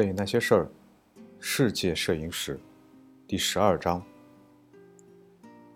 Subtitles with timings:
[0.00, 0.70] 摄影那些事儿，
[1.40, 2.58] 世界摄影史
[3.26, 4.02] 第十二章：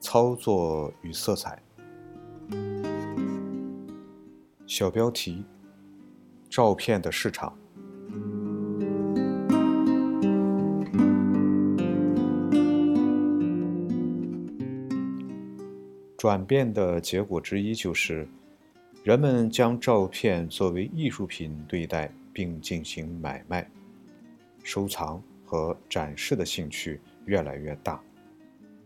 [0.01, 1.62] 操作与色彩。
[4.66, 5.45] 小标题：
[6.48, 7.55] 照片的市场。
[16.16, 18.27] 转变的结果之一就是，
[19.02, 23.70] 人们将照片作为艺术品对待，并进行买卖、
[24.64, 28.02] 收藏和展示的兴趣越来越大。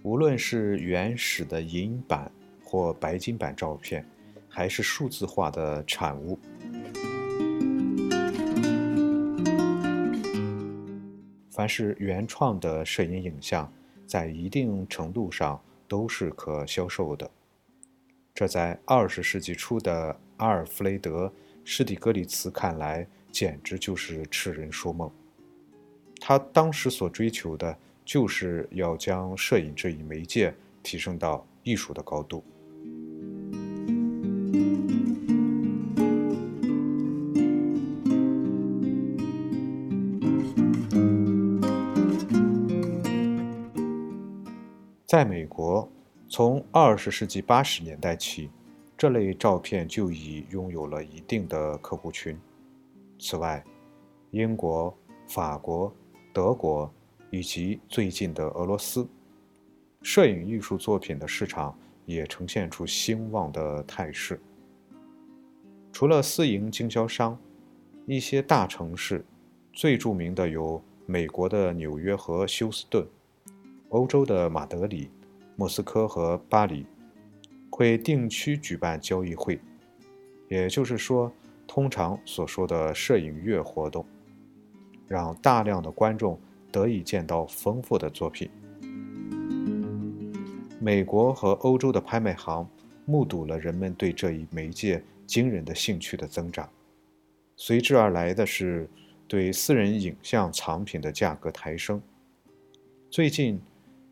[0.02, 2.30] 无论是原始的银版
[2.62, 4.04] 或白金版照片，
[4.46, 6.38] 还是数字化的产物，
[11.50, 13.72] 凡是原创的摄影影像，
[14.06, 15.58] 在一定程度上。
[15.88, 17.30] 都是可销售的。
[18.34, 21.26] 这在二十世纪初的阿尔弗雷德·
[21.64, 25.10] 施蒂格里茨看来，简直就是痴人说梦。
[26.20, 32.44] 他当时所追求的，就是要将摄影这一媒介提升到艺术的高度。
[45.06, 45.90] 在美国，
[46.28, 48.50] 从二十世纪八十年代起，
[48.94, 52.38] 这类照片就已拥有了一定的客户群。
[53.18, 53.64] 此外，
[54.32, 54.94] 英国、
[55.26, 55.90] 法国、
[56.38, 56.88] 德国
[57.32, 59.04] 以及最近的俄罗斯，
[60.02, 61.76] 摄影艺术作品的市场
[62.06, 64.40] 也呈现出兴旺的态势。
[65.92, 67.36] 除了私营经销商，
[68.06, 69.24] 一些大城市，
[69.72, 73.04] 最著名的有美国的纽约和休斯顿。
[73.88, 75.10] 欧洲的马德里、
[75.56, 76.86] 莫斯科和巴黎
[77.68, 79.58] 会定期举办交易会，
[80.48, 81.32] 也就是说，
[81.66, 84.06] 通常所说的摄影月活动，
[85.08, 86.38] 让大量的观众
[86.70, 88.48] 得以见到丰富的作品。
[90.78, 92.68] 美国和欧洲的拍卖行
[93.04, 96.68] 目睹了人们对这一媒介惊人的兴趣的增长，
[97.56, 98.88] 随之而来的是
[99.26, 102.00] 对私人影像藏品的价格抬升。
[103.10, 103.60] 最近。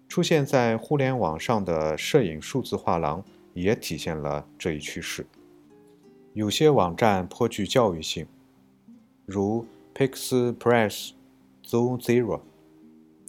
[0.08, 3.24] 出现在互联网上的摄影数字画廊
[3.54, 5.26] 也体现了这一趋势。
[6.32, 8.24] 有些网站颇具教育性，
[9.24, 11.12] 如 Pixpress、
[11.64, 12.42] ZooZero，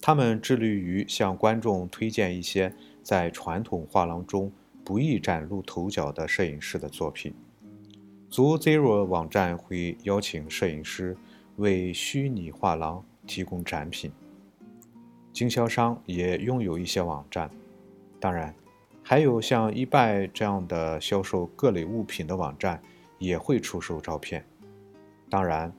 [0.01, 4.51] 他们致力于向观众推荐一些在传统画廊中
[4.83, 7.33] 不易崭露头角的摄影师的作品。
[8.29, 11.15] ZooZero 网站会邀请摄影师
[11.55, 14.11] 为虚拟画廊提供展品。
[15.31, 17.49] 经销商也拥有一些网站，
[18.19, 18.53] 当然，
[19.01, 22.81] 还有像 eBay 这样的销售各类物品的网站
[23.19, 24.45] 也会出售照片。
[25.29, 25.71] 当然，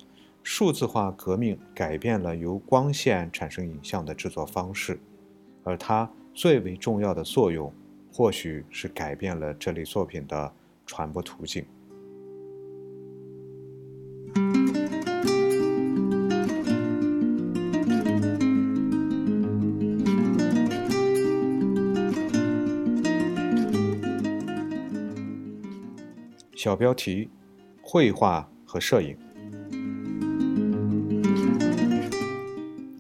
[0.51, 4.99] 数字化革命改变了由光线产生影像的制作方式，
[5.63, 7.71] 而它最为重要的作用，
[8.11, 10.51] 或许是改变了这类作品的
[10.87, 11.67] 传播途径。
[26.57, 27.29] 小标题：
[27.83, 29.15] 绘画和摄影。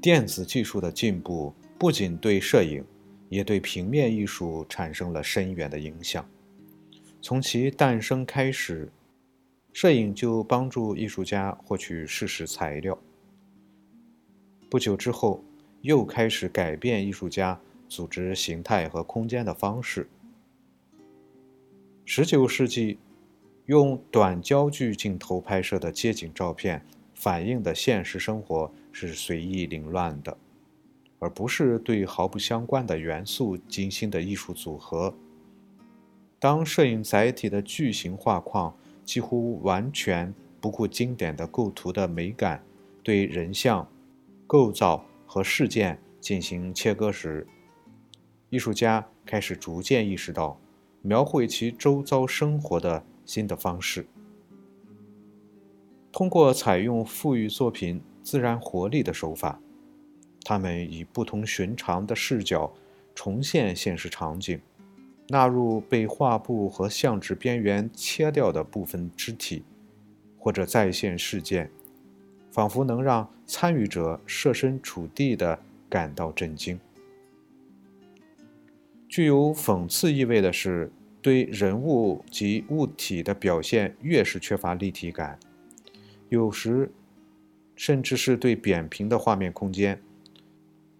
[0.01, 2.85] 电子技术的进步不仅对摄影，
[3.29, 6.29] 也对平面艺术产生了深远的影响。
[7.21, 8.91] 从其诞生开始，
[9.73, 12.99] 摄影就帮助艺术家获取事实材料。
[14.71, 15.43] 不久之后，
[15.81, 20.09] 又开始改变艺术家组织形态和空间的方式。
[22.05, 22.99] 十九世纪。
[23.67, 28.73] 用短焦距镜头拍摄的街景照片，反映的现实生活
[29.07, 30.37] 是随意凌乱的，
[31.19, 35.15] 而不是对毫不相关的元素精心的艺术组合。
[36.39, 38.75] 当摄影载体的巨型画框
[39.05, 42.63] 几乎完全不顾经典的构图的美感，
[43.03, 43.89] 对人像、
[44.47, 47.47] 构造和事件进行切割时，
[48.51, 50.59] 艺术家开始逐渐意识到，
[51.03, 53.05] 描绘其周遭生活的。
[53.29, 54.07] 新的方式，
[56.11, 59.59] 通过采用赋予作品自然活力的手法，
[60.45, 62.71] 他们以不同寻常的视角
[63.15, 64.61] 重现现实场景，
[65.29, 69.63] 纳入被画布和相纸边缘切掉的部分肢体，
[70.39, 71.71] 或者再现事件，
[72.51, 75.59] 仿佛能让参与者设身处地地
[75.89, 76.79] 感到震惊。
[79.09, 80.93] 具有讽刺意味的是。
[81.21, 85.37] 对人物及物体的表现越是缺乏立体感，
[86.29, 86.91] 有时
[87.79, 90.03] 甚至是对扁平的画面空间，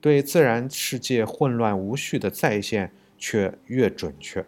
[0.01, 4.47] 对自然世界混乱无序的再现却越准确。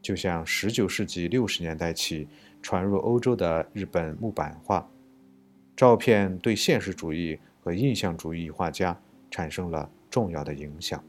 [0.00, 2.26] 就像19世纪60年代起
[2.62, 4.90] 传入欧洲的日本木版画，
[5.76, 8.98] 照片对现实主义和印象主义画家
[9.30, 11.04] 产生了重要的影响。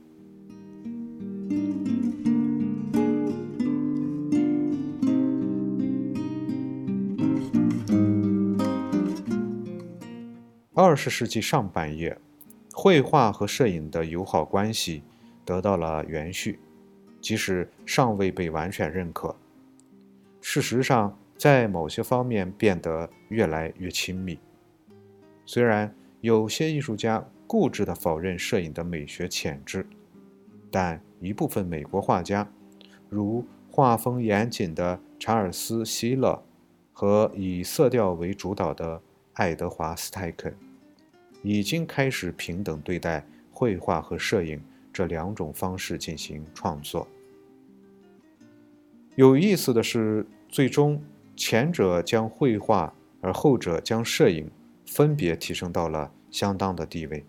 [10.85, 12.18] 二十世纪上半叶，
[12.74, 15.01] 绘画和摄影的友好关系
[15.45, 16.59] 得到了延续，
[17.21, 19.33] 即使尚未被完全认可。
[20.41, 24.38] 事实上，在某些方面变得越来越亲密。
[25.45, 29.88] 虽然有些艺术家固执地否认摄影的美学潜质，
[30.69, 32.45] 但一部分美国画家，
[33.07, 36.44] 如画风严谨的查尔斯·希勒
[36.91, 39.01] 和以色调为主导的。
[39.36, 40.56] 爱德华·斯泰肯
[41.43, 44.59] 已经开始平等对待绘画和摄影
[44.91, 47.07] 这两种方式进行创作。
[49.15, 51.03] 有意思的是，最终
[51.35, 52.91] 前者将绘画，
[53.21, 54.49] 而后者将摄影
[54.87, 57.23] 分别提升到了相当的地位。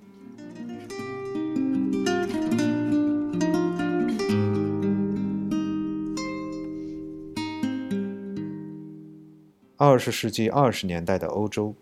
[9.77, 11.75] 二十世纪二十年代的欧洲。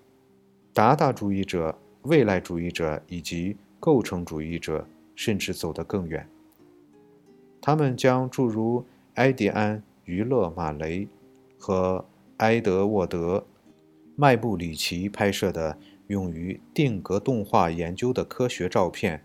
[0.75, 6.29] 达达主义者、未来主义者以及构成主义者甚至走得更远。
[7.61, 8.85] 他们将诸如
[9.15, 11.07] 埃迪安·于勒·马雷
[11.59, 12.05] 和
[12.39, 13.39] 埃德沃德·
[14.17, 15.79] 麦布里奇拍摄的
[16.09, 19.23] 用于定格动画研究的科学照片，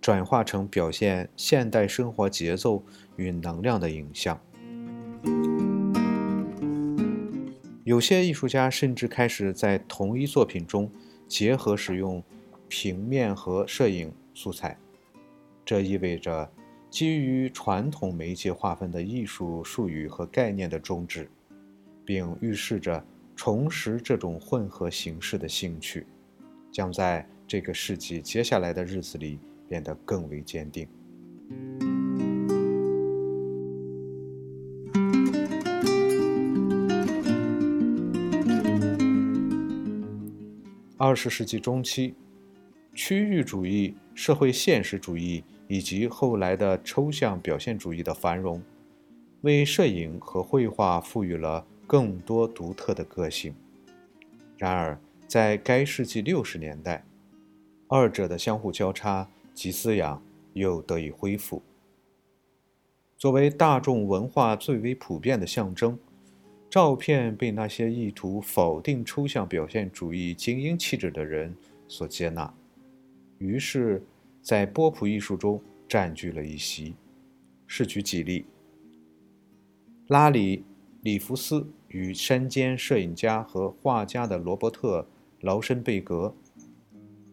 [0.00, 2.82] 转化成表现现代生活节奏
[3.16, 4.40] 与能量的影像。
[7.82, 10.88] 有些艺术家甚至开始在同一作品中
[11.30, 12.20] 结合使用
[12.66, 14.76] 平面和摄影素材，
[15.64, 16.50] 这意味着
[16.90, 21.30] 基于传统媒介划分的艺术术语和概念的终止，
[22.04, 23.02] 并预示着
[23.36, 26.04] 重拾这种混合形式的兴趣
[26.72, 29.38] 将在这个世纪接下来的日子里
[29.68, 30.88] 变得更为坚定。
[41.02, 42.14] 二十世纪中期，
[42.92, 48.62] 区域主义、社会现实主义以及后来的抽象表现主义的繁荣，
[49.40, 53.54] 为摄影和绘画赋予了更多独特的个性。
[54.58, 57.02] 然而，在该世纪六十年代，
[57.88, 60.22] 二者的相互交叉及滋养
[60.52, 61.62] 又得以恢复。
[63.16, 65.98] 作为大众文化最为普遍的象征。
[66.70, 71.52] 照片被那些意图否定抽象表现主义精英气质的人
[71.88, 72.54] 所接纳，
[73.38, 74.00] 于是，
[74.40, 76.94] 在波普艺术中占据了一席。
[77.66, 78.46] 是举几例：
[80.06, 80.58] 拉里·
[81.02, 85.02] 里弗斯与山间摄影家和画家的罗伯特·
[85.40, 86.32] 劳申贝格，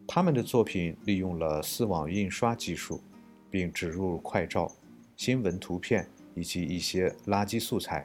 [0.06, 3.00] 他们的作品利用了丝网印刷技术，
[3.48, 4.72] 并植入快照、
[5.16, 8.04] 新闻图片以及一些垃圾素材。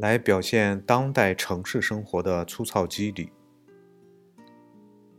[0.00, 3.30] 来表现当代城市生活的粗糙肌理。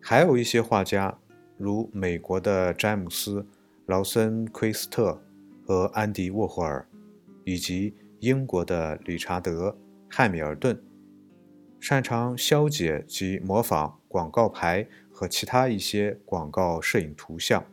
[0.02, 1.20] 还有一些画家，
[1.56, 3.42] 如美国的詹姆斯·
[3.86, 5.22] 劳森奎斯特
[5.64, 6.88] 和安迪·沃霍尔，
[7.46, 9.70] 以及英国的理查德·
[10.10, 10.82] 汉密尔顿，
[11.80, 17.64] 擅长消解及模仿广告牌和其他一些广告摄影图像。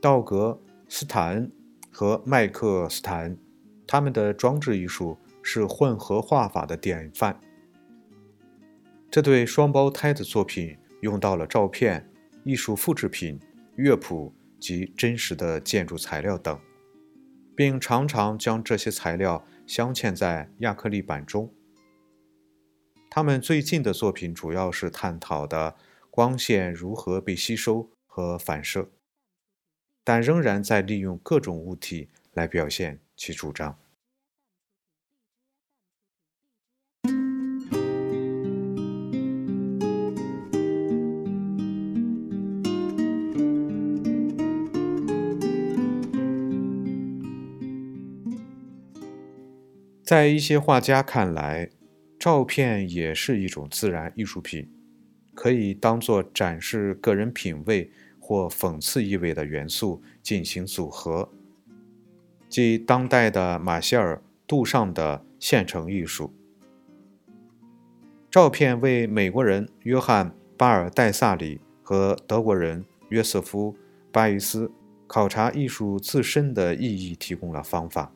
[0.00, 1.50] 道格·斯坦
[1.90, 3.36] 和麦克斯坦，
[3.84, 5.18] 他们的装置艺术。
[5.50, 7.40] 是混合画法的典范。
[9.10, 12.06] 这对双胞胎的作品用到了照片、
[12.44, 13.40] 艺术复制品、
[13.74, 16.60] 乐谱及真实的建筑材料等，
[17.56, 21.50] 并常常将这些材料镶嵌在亚克力板中。
[23.08, 25.76] 他们最近的作品主要是探讨的
[26.10, 28.90] 光线如何被吸收和反射，
[30.04, 33.78] 但仍然在利用各种物体来表现其主张。
[50.08, 51.68] 在一些画家看来，
[52.18, 54.66] 照片也是一种自然艺术品，
[55.34, 61.30] 可以当做展示个人品味或讽刺意味的元素进行组合，
[62.48, 66.32] 即当代的马歇尔·杜尚的现成艺术。
[68.30, 73.74] 照片为美国人约翰·巴尔代萨里和德国人约瑟夫·
[74.10, 74.72] 巴伊斯
[75.06, 78.14] 考察艺术自身的意义提供了方法。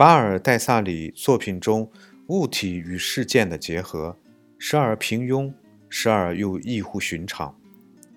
[0.00, 1.92] 巴尔代萨里作品中
[2.28, 4.16] 物体与事件的结合，
[4.58, 5.52] 时而平庸，
[5.90, 7.54] 时而又异乎寻常，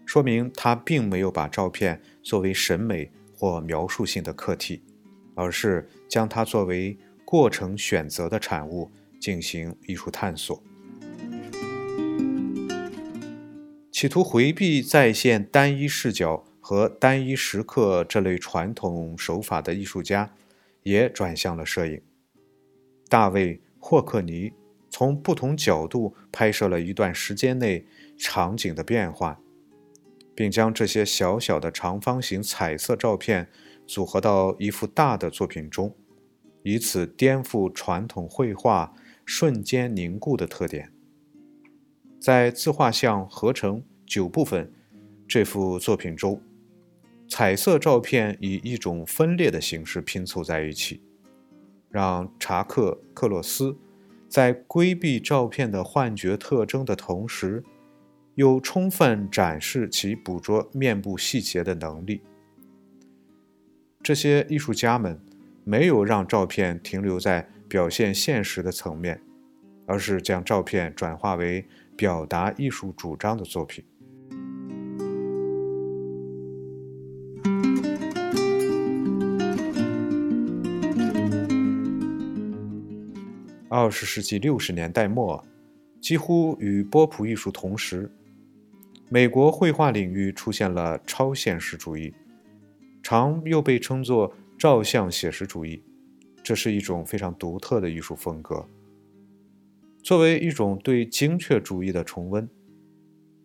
[0.06, 4.82] 说明他并没有把照片作为审美或描述性的客体，
[5.36, 10.64] 而是将它作为过程选择的产物进行艺术探索。
[13.92, 20.32] 企图回避再现单一视角和单一时刻这类传统手法的艺术家。
[20.84, 22.02] 也转向了摄影。
[23.10, 24.54] 大卫·霍克尼
[24.90, 27.86] 从不同角度拍摄了一段时间内
[28.18, 29.40] 场景的变化，
[30.36, 33.50] 并将这些小小的长方形彩色照片
[33.86, 35.96] 组合到一幅大的作品中，
[36.64, 38.94] 以此颠覆传统绘画
[39.26, 40.92] 瞬间凝固的特点。
[42.20, 44.72] 在自画像合成九部分
[45.28, 46.42] 这幅作品中。
[47.36, 51.02] 彩色照片以一种分裂的形式拼凑在一起，
[51.90, 53.76] 让查克·克洛斯
[54.30, 57.64] 在规避照片的幻觉特征的同时，
[58.36, 62.22] 又充分展示其捕捉面部细节的能力。
[64.04, 65.20] 这些艺术家们
[65.64, 69.20] 没有让照片停留在表现现实的层面，
[69.88, 71.66] 而是将照片转化为
[71.98, 73.84] 表达艺术主张的作品。
[83.84, 85.44] 二十世纪六十年代末，
[86.00, 88.10] 几乎与波普艺术同时，
[89.10, 92.14] 美国绘画领域出现了超现实主义，
[93.02, 95.84] 常又被称作照相写实主义。
[96.42, 98.66] 这是一种非常独特的艺术风格。
[100.02, 102.48] 作为一种对精确主义的重温，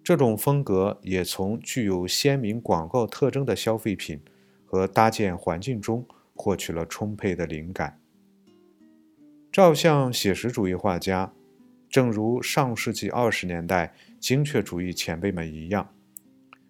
[0.05, 4.21] 这种风格也从具有鲜明广告特征的消费品
[4.65, 8.01] 和搭建环境中获取了充沛的灵感。
[9.51, 11.33] 照相写实主义画家，
[11.89, 15.95] 正如上世纪二十年代精确主义前辈们一样，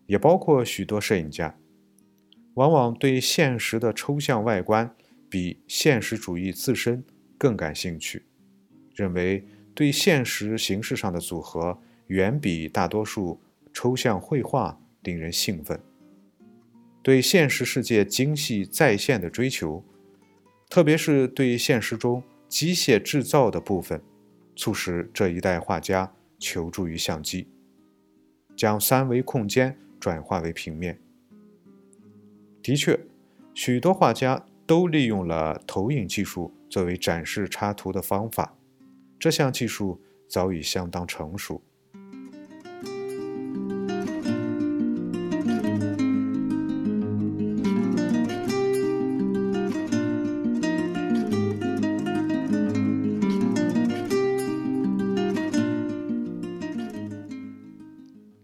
[0.06, 1.58] 也包括许多摄影家，
[2.54, 4.94] 往往对现实的抽象外观
[5.28, 7.04] 比现实主义自身
[7.37, 8.25] 更感兴趣，
[8.94, 13.40] 认为对现实形式上的组合远比大多数
[13.73, 15.78] 抽象绘画令人兴奋。
[17.02, 19.85] 对现实世界精细再现的追求，
[20.70, 22.23] 特别是对现实中。
[22.49, 24.02] 机械制造的部分，
[24.57, 27.49] 促使这一代画家求助于相机，
[28.57, 30.99] 将三维空间转化为平面。
[32.62, 32.99] 的确，
[33.55, 38.57] 许多画家都利用了投影技术作为展示插图的方法，
[39.19, 41.62] 这项技术早已相当成熟。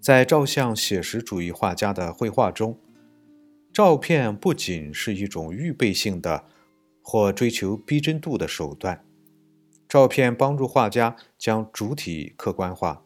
[0.04, 2.78] 在照相写实主义画家的绘画中，
[3.72, 6.44] 照片不仅是一种预备性的
[7.00, 9.02] 或追求逼真度的手段，
[9.88, 13.02] 照片帮助画家将主体客观化，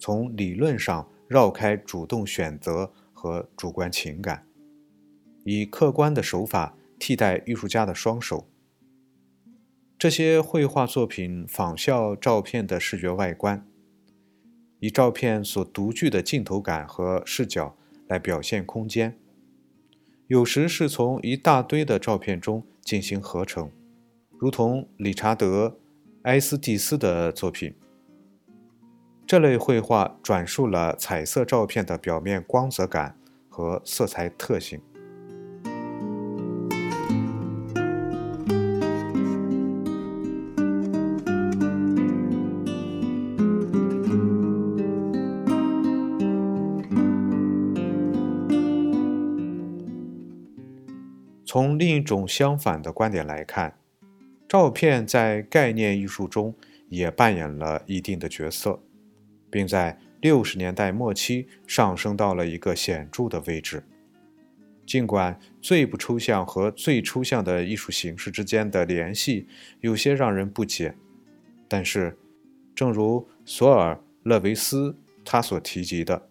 [0.00, 4.44] 从理论上绕开主动选择和主观情感，
[5.44, 8.48] 以客观的手法替代艺术家的双手。
[9.96, 13.64] 这些绘画作品仿效照片的视觉外观。
[14.86, 17.76] 以照片所独具的镜头感和视角
[18.06, 19.18] 来表现空间，
[20.28, 23.68] 有时是从一大堆的照片中进行合成，
[24.38, 25.66] 如同理查德·
[26.22, 27.74] 埃斯蒂斯的作品。
[29.26, 34.80] 这类绘画转述了彩色照片的表面光泽感和色彩特性。
[51.56, 53.78] 从另一种相反的观点来看，
[54.46, 56.54] 照片在概念艺术中
[56.90, 58.78] 也扮演了一定的角色，
[59.48, 63.82] 并在六十年代末期上升到了一个显著的位置。
[64.84, 69.48] 尽管最不抽象和最抽象的艺术形式之间的联系
[69.80, 70.94] 有些让人不解，
[71.66, 72.18] 但是，
[72.74, 73.94] 正如索尔·
[74.24, 76.28] 勒维斯他所提及的，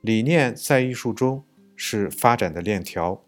[0.00, 1.44] 理念在艺术中
[1.76, 3.23] 是发展的链条，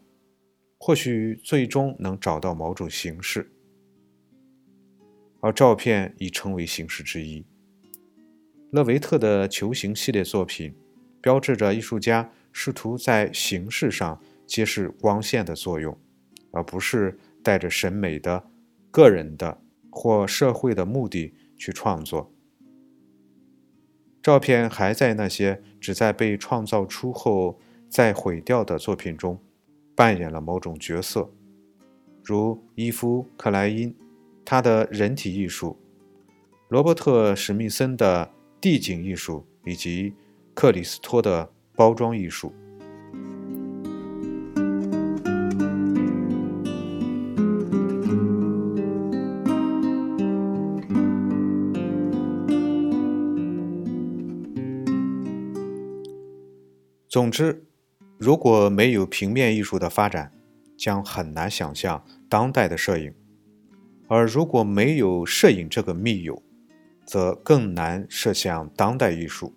[0.78, 3.50] 或许最终能找到某种形式，
[5.40, 7.44] 而照片已成为形式之一。
[8.70, 10.74] 勒维特的球形系列作品，
[11.20, 15.98] 标志着艺术家试图在形式上揭示光线的作用，
[16.50, 18.50] 而不是带着审美的、
[18.90, 22.32] 个人的或社会的目的去创作。
[24.22, 29.40] 照片还在那些只在被创造出后再毁掉的作品中
[29.96, 31.30] 扮演了某种角色，
[32.22, 33.96] 如伊夫·克莱因，
[34.44, 35.74] 他的人体艺术；
[36.68, 40.12] 罗伯特·史密森的地景艺术，以及
[40.52, 42.52] 克里斯托的包装艺术。
[57.08, 57.65] 总之，
[58.18, 60.32] 如果没有平面艺术的发展，
[60.76, 63.12] 将很难想象当代的摄影；
[64.08, 66.42] 而如果没有摄影这个密友，
[67.04, 69.54] 则更难设想当代艺术。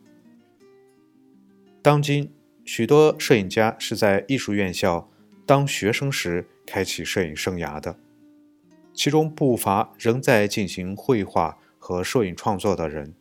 [1.82, 2.34] 当今，
[2.66, 5.10] 许多摄影家是在艺术院校
[5.46, 7.98] 当学生时开启摄影生涯的，
[8.94, 13.16] 其中不乏仍在进行绘画和摄影创作的人。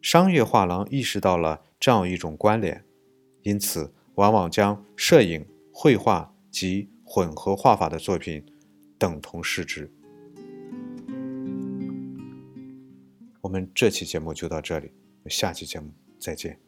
[0.00, 2.84] 商业画廊意识到了这样一种关联。
[3.48, 8.44] 因此往往将摄影绘画及混合画法的作品
[8.98, 9.90] 等同视之。
[13.40, 14.92] 我们这期节目就到这里
[15.30, 16.60] 下期节目再见。